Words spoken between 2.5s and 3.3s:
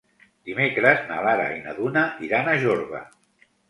a Jorba.